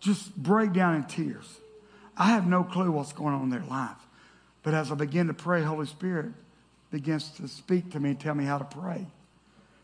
[0.00, 1.58] just break down in tears.
[2.16, 3.96] I have no clue what's going on in their life.
[4.62, 6.32] But as I begin to pray, Holy Spirit
[6.90, 9.06] begins to speak to me and tell me how to pray.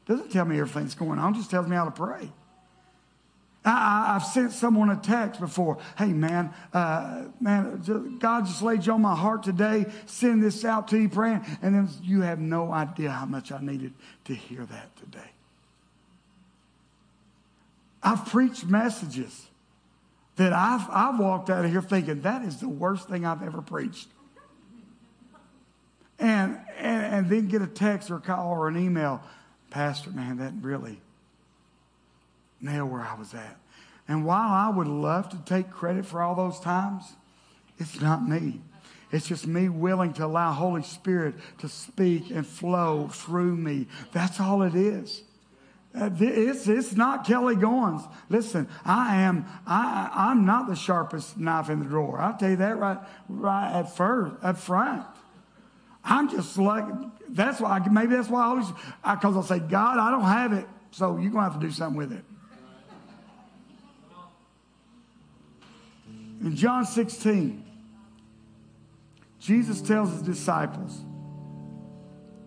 [0.06, 2.30] Doesn't tell me everything's going on, just tells me how to pray.
[3.64, 5.78] I, have sent someone a text before.
[5.98, 9.86] Hey, man, uh, man, God just laid you on my heart today.
[10.06, 11.44] Send this out to you praying.
[11.62, 13.92] And then you have no idea how much I needed
[14.26, 15.30] to hear that today.
[18.04, 19.45] I've preached messages
[20.36, 23.62] that I've, I've walked out of here thinking that is the worst thing I've ever
[23.62, 24.08] preached.
[26.18, 29.22] And, and, and then get a text or a call or an email,
[29.70, 31.00] Pastor, man, that really
[32.60, 33.58] nailed where I was at.
[34.08, 37.04] And while I would love to take credit for all those times,
[37.78, 38.60] it's not me.
[39.12, 43.86] It's just me willing to allow Holy Spirit to speak and flow through me.
[44.12, 45.22] That's all it is.
[45.96, 48.06] Uh, it's, it's not Kelly Goins.
[48.28, 52.20] Listen, I am, I, I'm not the sharpest knife in the drawer.
[52.20, 55.04] I'll tell you that right, right at first, up front.
[56.04, 56.84] I'm just like,
[57.30, 60.66] that's why, maybe that's why I always, because I'll say, God, I don't have it,
[60.90, 62.24] so you're to have to do something with it.
[66.42, 67.64] In John 16,
[69.40, 71.00] Jesus tells his disciples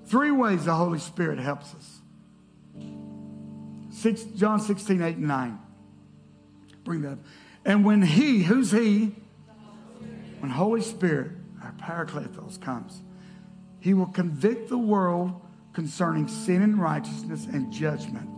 [0.05, 1.98] three ways the Holy Spirit helps us.
[3.99, 5.59] Six, John 16, 8, and 9.
[6.85, 7.19] Bring that up.
[7.65, 9.13] And when he, who's he?
[10.39, 11.31] When Holy Spirit,
[11.61, 13.01] our Parakletos, comes,
[13.81, 15.41] he will convict the world
[15.73, 18.29] concerning sin and righteousness and judgment.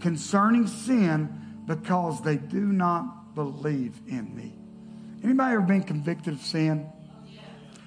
[0.00, 1.36] Concerning sin,
[1.66, 4.54] because they do not believe in me.
[5.24, 6.88] Anybody ever been convicted of sin?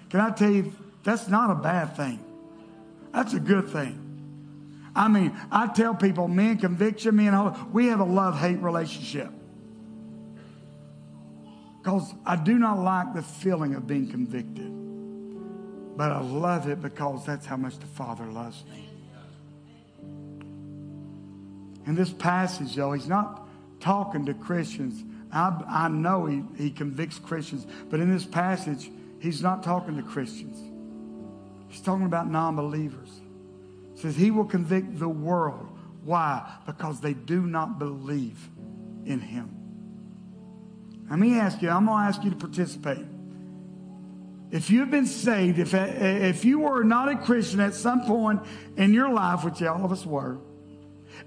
[0.10, 0.74] Can I tell you,
[1.04, 2.20] that's not a bad thing.
[3.14, 4.05] That's a good thing.
[4.96, 8.60] I mean, I tell people, me and conviction, me and we have a love hate
[8.60, 9.30] relationship.
[11.82, 14.72] Because I do not like the feeling of being convicted.
[15.98, 18.90] But I love it because that's how much the Father loves me.
[21.86, 23.48] In this passage, though, he's not
[23.80, 25.04] talking to Christians.
[25.32, 30.04] I, I know he, he convicts Christians, but in this passage, he's not talking to
[30.04, 30.58] Christians.
[31.68, 33.10] He's talking about non believers.
[33.96, 35.68] Says he will convict the world.
[36.04, 36.50] Why?
[36.66, 38.50] Because they do not believe
[39.06, 39.50] in him.
[41.10, 43.06] Let me ask you, I'm going to ask you to participate.
[44.52, 48.42] If you've been saved, if, if you were not a Christian at some point
[48.78, 50.38] in your life, which all of us were,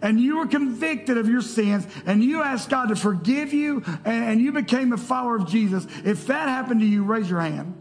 [0.01, 4.41] and you were convicted of your sins and you asked God to forgive you and,
[4.41, 7.75] you became a follower of Jesus, if that happened to you, raise your hand.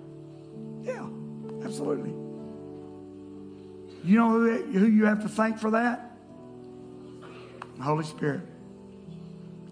[4.08, 6.14] You know who, who you have to thank for that?
[7.76, 8.42] The Holy Spirit.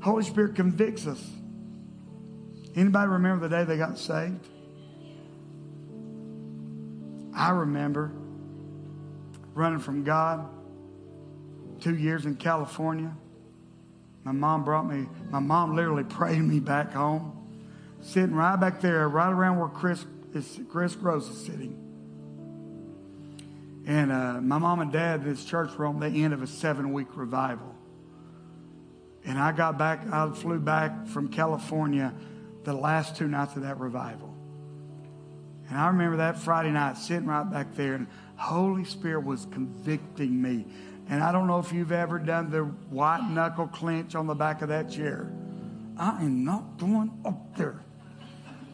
[0.02, 1.24] Holy Spirit convicts us.
[2.76, 4.46] Anybody remember the day they got saved?
[7.34, 8.12] I remember
[9.54, 10.50] running from God
[11.80, 13.16] two years in California.
[14.26, 17.32] My mom brought me, my mom literally prayed me back home,
[18.02, 21.85] sitting right back there, right around where Chris, is, Chris Gross is sitting.
[23.86, 26.92] And uh, my mom and dad, this church were on the end of a seven
[26.94, 27.76] week revival.
[29.24, 32.14] And I got back, I flew back from California
[32.64, 34.34] the last two nights of that revival.
[35.70, 40.42] And I remember that Friday night sitting right back there, and Holy Spirit was convicting
[40.42, 40.66] me
[41.08, 44.62] and I don't know if you've ever done the white knuckle clench on the back
[44.62, 45.32] of that chair.
[45.98, 47.82] I am not going up there.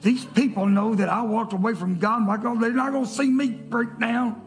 [0.02, 2.24] These people know that I walked away from God.
[2.24, 4.42] My God, they're not going to see me break down.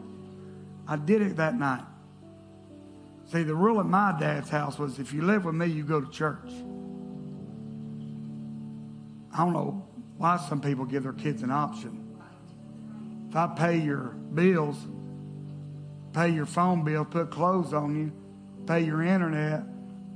[0.87, 1.83] I did it that night.
[3.31, 5.99] See, the rule at my dad's house was if you live with me, you go
[5.99, 6.51] to church.
[9.33, 12.01] I don't know why some people give their kids an option.
[13.29, 14.77] If I pay your bills,
[16.13, 18.13] pay your phone bill, put clothes on you,
[18.65, 19.63] pay your internet,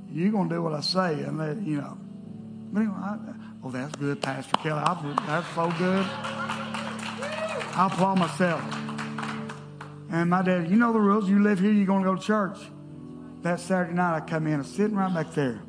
[0.08, 1.22] you're going to do what I say.
[1.22, 1.98] And let, you know.
[2.72, 3.18] But anyway, I,
[3.64, 4.80] oh, that's good, Pastor Kelly.
[4.80, 6.06] I, that's so good.
[7.76, 8.79] I applaud myself.
[10.10, 11.28] And my dad, you know the rules.
[11.28, 12.58] You live here, you're going to go to church.
[13.42, 15.62] That Saturday night, I come in, I'm sitting right back there.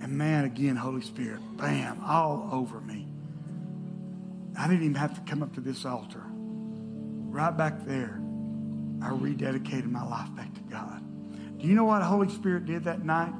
[0.00, 3.06] And man, again, Holy Spirit, bam, all over me.
[4.58, 6.22] I didn't even have to come up to this altar.
[6.26, 8.20] Right back there.
[9.02, 11.02] I rededicated my life back to God.
[11.58, 13.32] Do you know what Holy Spirit did that night?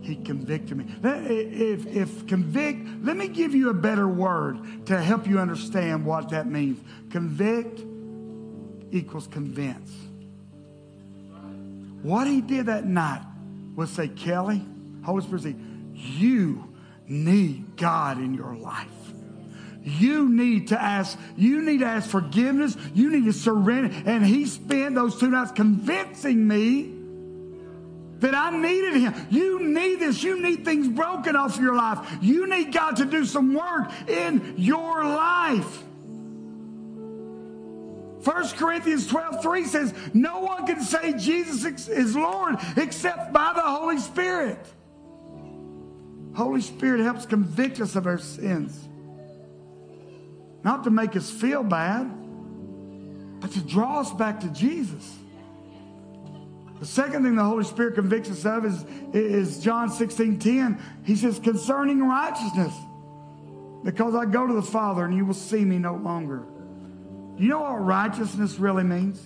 [0.00, 0.86] He convicted me.
[1.02, 6.28] If, if convict, let me give you a better word to help you understand what
[6.30, 6.80] that means.
[7.10, 7.80] Convict
[8.90, 9.90] equals convince.
[12.02, 13.22] What he did that night
[13.74, 14.64] was say, Kelly,
[15.04, 15.56] Holy Spirit say,
[15.92, 16.72] you
[17.08, 18.86] need God in your life.
[19.82, 22.76] You need to ask, you need to ask forgiveness.
[22.92, 23.94] You need to surrender.
[24.04, 26.92] And he spent those two nights convincing me
[28.18, 29.14] that I needed him.
[29.30, 30.22] You need this.
[30.22, 32.18] You need things broken off your life.
[32.20, 35.84] You need God to do some work in your life.
[38.26, 43.62] 1 Corinthians 12 3 says, No one can say Jesus is Lord except by the
[43.62, 44.58] Holy Spirit.
[46.34, 48.88] Holy Spirit helps convict us of our sins.
[50.64, 52.10] Not to make us feel bad,
[53.38, 55.14] but to draw us back to Jesus.
[56.80, 58.84] The second thing the Holy Spirit convicts us of is,
[59.14, 60.82] is John 16 10.
[61.04, 62.74] He says, concerning righteousness,
[63.84, 66.42] because I go to the Father and you will see me no longer.
[67.38, 69.22] You know what righteousness really means?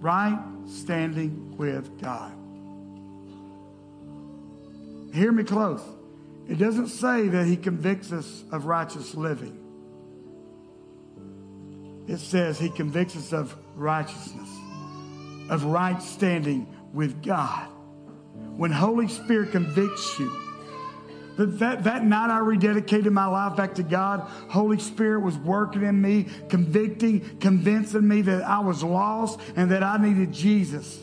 [0.00, 2.32] Right standing with God.
[5.14, 5.82] Hear me close.
[6.48, 9.64] It doesn't say that He convicts us of righteous living
[12.06, 14.48] it says he convicts us of righteousness,
[15.48, 17.66] of right standing with God.
[18.56, 20.30] When Holy Spirit convicts you,
[21.36, 24.20] That, that, that night I rededicated my life back to God.
[24.48, 29.82] Holy Spirit was working in me, convicting, convincing me that I was lost and that
[29.82, 31.00] I needed Jesus.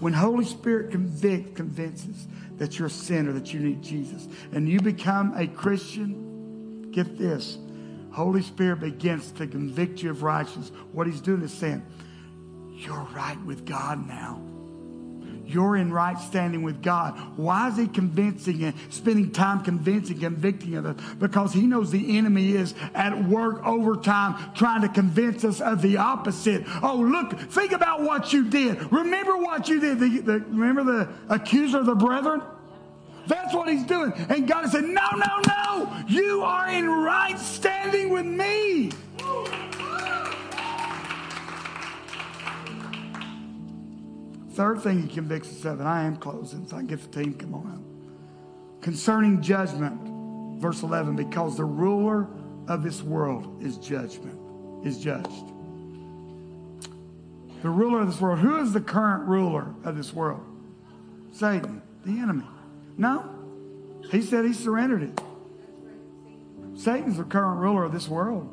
[0.00, 2.26] When Holy Spirit convict, convinces
[2.56, 7.58] that you're a sinner, that you need Jesus, and you become a Christian, get this.
[8.10, 10.72] Holy Spirit begins to convict you of righteousness.
[10.92, 11.84] What he's doing is saying,
[12.72, 14.42] You're right with God now.
[15.48, 17.18] You're in right standing with God.
[17.38, 20.96] Why is he convincing and spending time convincing, convicting of us?
[21.18, 25.96] Because he knows the enemy is at work overtime trying to convince us of the
[25.96, 26.64] opposite.
[26.82, 28.92] Oh, look, think about what you did.
[28.92, 29.98] Remember what you did.
[29.98, 32.42] The, the, remember the accuser of the brethren?
[33.26, 34.12] That's what he's doing.
[34.28, 36.04] And God said, No, no, no.
[36.08, 38.90] You are in right standing with me.
[44.58, 47.34] Third thing he convicts us of, and I am closing, so I get the team
[47.34, 48.82] come on up.
[48.82, 52.26] Concerning judgment, verse 11, because the ruler
[52.66, 54.36] of this world is judgment,
[54.84, 55.52] is judged.
[57.62, 58.40] The ruler of this world.
[58.40, 60.44] Who is the current ruler of this world?
[61.30, 62.42] Satan, the enemy.
[62.96, 63.30] No.
[64.10, 65.20] He said he surrendered it.
[66.74, 68.52] Satan's the current ruler of this world,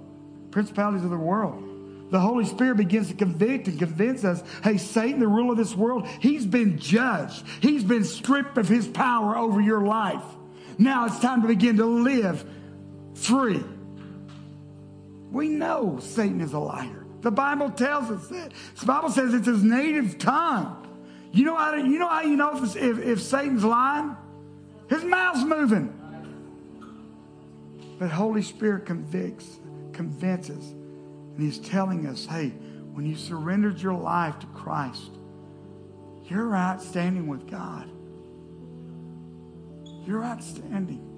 [0.51, 1.74] principalities of the world
[2.12, 5.76] the Holy Spirit begins to convict and convince us hey, Satan, the ruler of this
[5.76, 7.43] world, he's been judged.
[7.62, 10.24] He's been stripped of his power over your life.
[10.78, 12.45] Now it's time to begin to live
[13.16, 13.64] free.
[15.32, 17.06] We know Satan is a liar.
[17.22, 18.51] The Bible tells us that.
[18.80, 20.84] The Bible says it's his native tongue.
[21.32, 24.16] You know how, you, know, how you know if, if, if Satan's lying?
[24.89, 25.91] His mouth's moving.
[27.97, 29.60] But Holy Spirit convicts,
[29.91, 30.74] convinces
[31.36, 32.49] and he's telling us, hey,
[32.93, 35.11] when you surrendered your life to Christ,
[36.25, 37.89] you're right standing with God.
[40.07, 41.11] You're outstanding.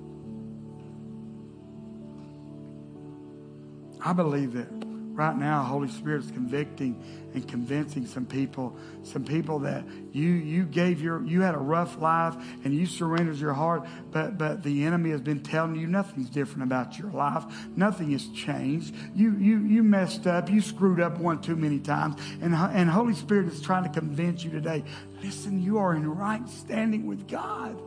[4.04, 4.87] I believe that
[5.18, 7.04] right now holy spirit is convicting
[7.34, 12.00] and convincing some people some people that you you gave your you had a rough
[12.00, 16.30] life and you surrendered your heart but but the enemy has been telling you nothing's
[16.30, 17.44] different about your life.
[17.76, 18.94] Nothing has changed.
[19.16, 20.50] You you you messed up.
[20.50, 22.22] You screwed up one too many times.
[22.42, 24.84] And and holy spirit is trying to convince you today
[25.24, 27.82] listen you are in right standing with god.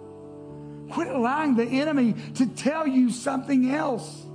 [0.91, 4.27] Quit allowing the enemy to tell you something else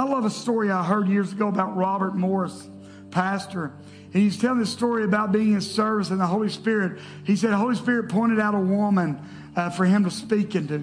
[0.00, 2.66] I love a story I heard years ago about Robert Morris,
[3.10, 3.74] pastor.
[4.14, 7.02] And he's telling this story about being in service and the Holy Spirit.
[7.24, 9.20] He said, the Holy Spirit pointed out a woman
[9.54, 10.76] uh, for him to speak into.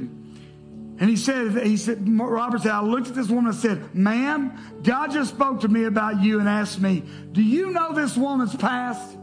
[1.00, 4.56] And he said, he said, Robert said, I looked at this woman and said, ma'am,
[4.84, 7.02] God just spoke to me about you and asked me,
[7.32, 9.18] do you know this woman's past?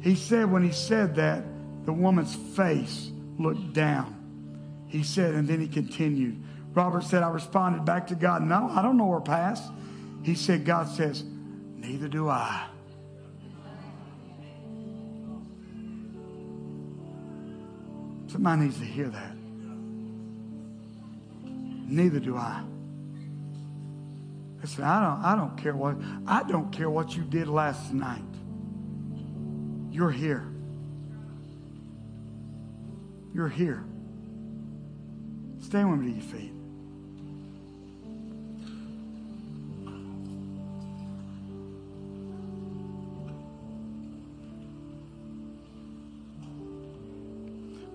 [0.00, 1.42] He said, when he said that,
[1.86, 4.14] the woman's face looked down.
[4.88, 6.44] He said, and then he continued,
[6.74, 9.70] Robert said, I responded back to God, No, I don't know her past.
[10.22, 11.24] He said, God says,
[11.76, 12.66] Neither do I.
[18.28, 19.34] Somebody needs to hear that.
[21.88, 22.62] Neither do I.
[24.60, 25.96] Listen, I don't, I don't care what
[26.26, 28.20] I don't care what you did last night.
[29.90, 30.46] You're here.
[33.32, 33.84] You're here.
[35.60, 36.57] Stand with me to your feet.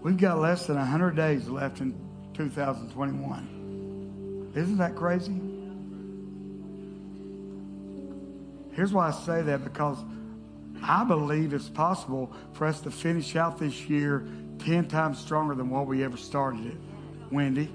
[0.03, 1.95] We've got less than 100 days left in
[2.33, 4.51] 2021.
[4.53, 5.39] Isn't that crazy?
[8.75, 9.97] Here's why I say that because
[10.81, 14.27] I believe it's possible for us to finish out this year
[14.59, 16.75] 10 times stronger than what we ever started it.
[17.31, 17.71] Wendy.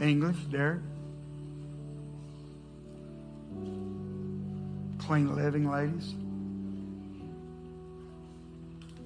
[0.00, 0.80] English, Derek.
[5.06, 6.14] Clean living, ladies.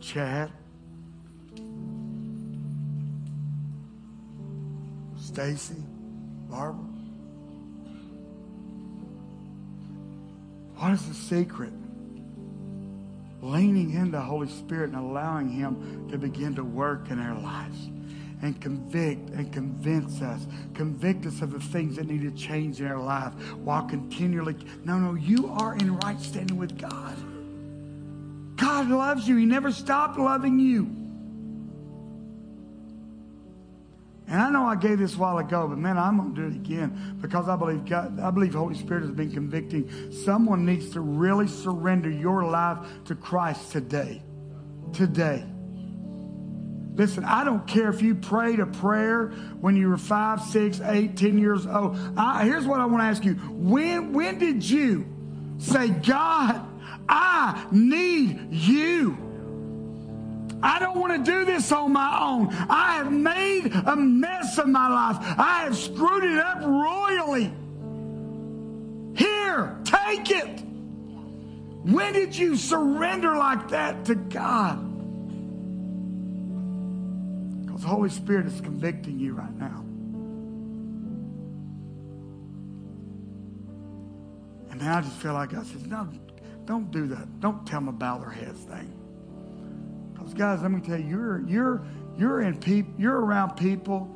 [0.01, 0.53] Chad.
[5.21, 5.75] Stacy.
[6.49, 6.85] Barbara.
[10.77, 11.73] What is the secret?
[13.43, 17.89] Leaning into the Holy Spirit and allowing Him to begin to work in our lives
[18.43, 20.47] and convict and convince us.
[20.75, 24.57] Convict us of the things that need to change in our life while continually.
[24.85, 27.17] No, no, you are in right standing with God.
[28.57, 29.37] God loves you.
[29.37, 30.99] He never stopped loving you.
[34.31, 36.47] And I know I gave this a while ago, but man, I'm going to do
[36.49, 40.13] it again because I believe God, I believe Holy Spirit has been convicting.
[40.13, 44.23] Someone needs to really surrender your life to Christ today.
[44.93, 45.47] Today.
[46.99, 49.29] Listen, I don't care if you prayed a prayer
[49.61, 51.97] when you were five, six, eight, ten years old.
[52.17, 53.35] I, here's what I want to ask you.
[53.35, 55.07] When, when did you
[55.59, 56.61] say, God,
[57.09, 59.17] I need you?
[60.61, 62.49] I don't want to do this on my own.
[62.69, 65.19] I have made a mess of my life.
[65.39, 67.53] I have screwed it up royally.
[69.15, 70.65] Here, take it.
[71.85, 74.88] When did you surrender like that to God?
[77.79, 79.85] Because the Holy Spirit is convicting you right now.
[84.73, 86.09] And then I just feel like I said, no,
[86.65, 87.39] don't do that.
[87.39, 88.93] Don't tell them about their heads thing.
[90.13, 94.11] Because guys, let me tell you, you're you're you're in people you're around people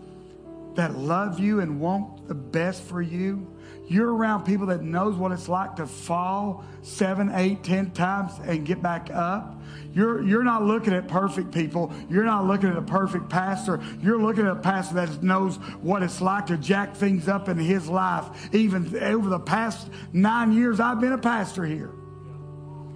[0.74, 3.46] that love you and want the best for you.
[3.92, 8.64] You're around people that knows what it's like to fall seven, eight, ten times and
[8.64, 9.60] get back up.
[9.92, 11.92] You're, you're not looking at perfect people.
[12.08, 13.82] You're not looking at a perfect pastor.
[14.00, 17.58] You're looking at a pastor that knows what it's like to jack things up in
[17.58, 18.24] his life.
[18.54, 21.90] Even over the past nine years, I've been a pastor here.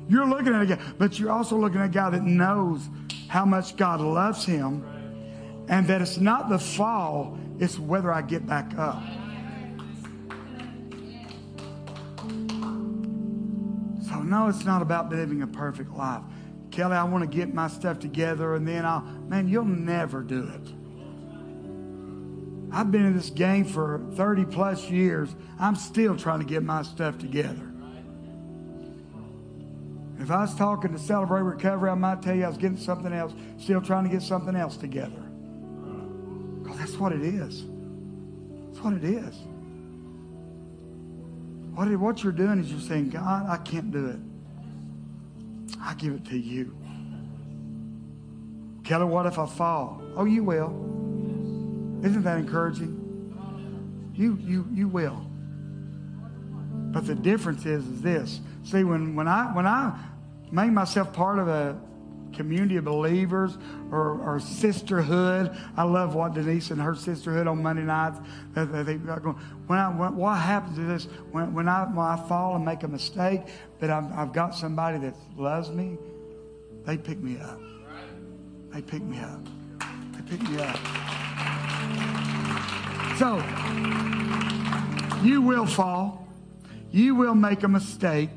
[0.09, 2.89] You're looking at a guy, but you're also looking at a guy that knows
[3.29, 4.83] how much God loves him
[5.69, 9.03] and that it's not the fall, it's whether I get back up.
[14.27, 16.23] No, it's not about living a perfect life.
[16.71, 20.49] Kelly, I want to get my stuff together and then I'll, man, you'll never do
[20.49, 20.73] it.
[22.73, 25.35] I've been in this game for 30 plus years.
[25.59, 27.73] I'm still trying to get my stuff together.
[30.19, 33.13] If I was talking to Celebrate Recovery, I might tell you I was getting something
[33.13, 35.23] else, still trying to get something else together.
[36.63, 37.65] Because that's what it is.
[38.73, 39.37] That's what it is.
[41.77, 44.19] What, what you're doing is you're saying, God, I can't do it.
[45.79, 46.75] I give it to you.
[48.83, 50.01] Kelly, what if I fall?
[50.17, 50.71] Oh, you will.
[52.03, 54.11] Isn't that encouraging?
[54.15, 55.27] You, you, you will.
[56.93, 58.41] But the difference is, is this.
[58.65, 60.03] See, when, when I when I
[60.51, 61.79] made myself part of a
[62.37, 63.57] community of believers
[63.91, 68.19] or, or sisterhood, I love what Denise and her sisterhood on Monday nights.
[68.55, 72.17] They, they, going, when I, when, what happens is this: when, when I when I
[72.29, 73.43] fall and make a mistake,
[73.81, 75.99] but I've, I've got somebody that loves me,
[76.85, 77.61] they pick me up.
[78.73, 79.41] They pick me up.
[80.13, 80.77] They pick me up.
[83.17, 83.43] So
[85.23, 86.29] you will fall.
[86.91, 88.31] You will make a mistake.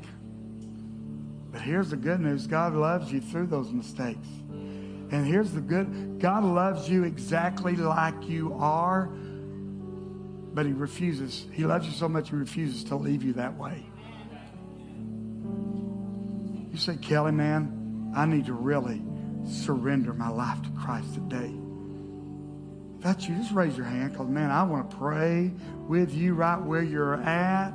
[1.60, 4.26] Here's the good news God loves you through those mistakes.
[4.48, 11.46] And here's the good God loves you exactly like you are, but He refuses.
[11.52, 13.84] He loves you so much, He refuses to leave you that way.
[16.70, 19.02] You say, Kelly, man, I need to really
[19.44, 21.52] surrender my life to Christ today.
[22.98, 25.50] If that's you, just raise your hand because, man, I want to pray
[25.88, 27.72] with you right where you're at.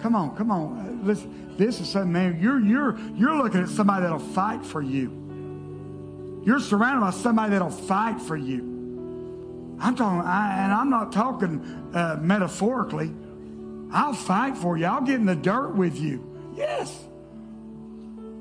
[0.00, 1.06] Come on, come on.
[1.06, 2.38] Listen, this is something, man.
[2.40, 6.42] You're you're you're looking at somebody that'll fight for you.
[6.44, 9.76] You're surrounded by somebody that'll fight for you.
[9.80, 11.60] I'm talking, I, and I'm not talking
[11.92, 13.12] uh, metaphorically.
[13.92, 14.86] I'll fight for you.
[14.86, 16.52] I'll get in the dirt with you.
[16.54, 17.04] Yes.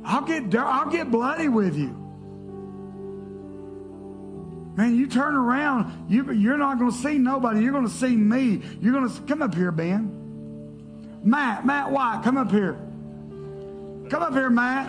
[0.03, 0.65] I'll get dirt.
[0.65, 2.01] I'll get bloody with you.
[4.77, 7.61] Man, you turn around, you, you're not going to see nobody.
[7.61, 8.61] You're going to see me.
[8.81, 10.24] You're going to come up here, Ben.
[11.25, 12.73] Matt, Matt White, come up here.
[14.11, 14.87] Come up here, Matt.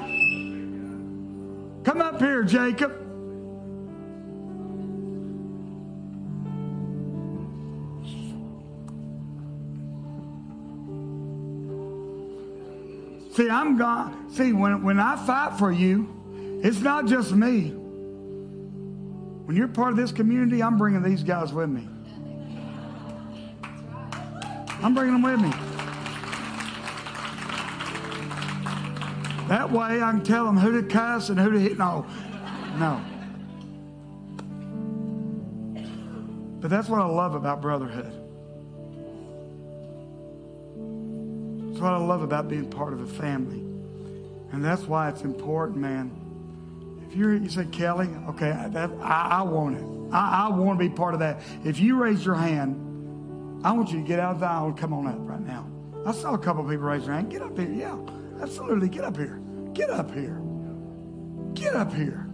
[1.83, 2.93] Come up here, Jacob.
[13.35, 14.31] See, I'm gone.
[14.31, 17.69] See, when, when I fight for you, it's not just me.
[19.45, 21.89] When you're part of this community, I'm bringing these guys with me.
[24.83, 25.76] I'm bringing them with me.
[29.49, 31.79] That way I can tell them who to cuss and who to hit.
[31.79, 32.05] No,
[32.79, 33.01] no.
[36.61, 38.13] But that's what I love about brotherhood.
[41.69, 43.61] That's what I love about being part of a family.
[44.53, 46.11] And that's why it's important, man.
[47.09, 49.85] If you're, you say, Kelly, okay, that, I, I want it.
[50.13, 51.41] I, I want to be part of that.
[51.65, 54.77] If you raise your hand, I want you to get out of the aisle and
[54.77, 55.67] come on up right now.
[56.05, 57.31] I saw a couple of people raise their hand.
[57.31, 57.71] Get up here.
[57.71, 57.97] Yeah.
[58.41, 58.89] Absolutely.
[58.89, 59.41] Get up here.
[59.73, 60.41] Get up here.
[61.55, 62.26] Get up here.